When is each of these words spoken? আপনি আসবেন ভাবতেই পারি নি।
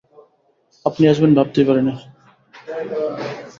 আপনি 0.85 1.03
আসবেন 1.07 1.31
ভাবতেই 1.37 1.65
পারি 1.67 1.81
নি। 1.87 1.93